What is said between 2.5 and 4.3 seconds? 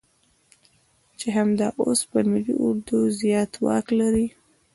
اردو زيات واک لري.